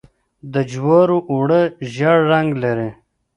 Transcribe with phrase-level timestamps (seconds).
[0.53, 1.61] د جوارو اوړه
[1.93, 2.89] ژیړ رنګ لري.